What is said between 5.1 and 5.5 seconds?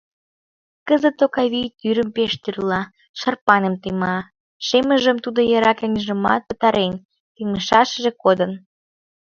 тудо